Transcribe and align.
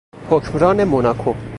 حکمران 0.29 0.83
موناکو 0.83 1.35